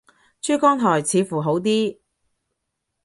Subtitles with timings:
[0.41, 1.99] 珠江台似乎好啲